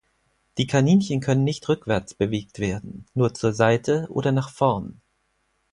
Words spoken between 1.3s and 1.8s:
nicht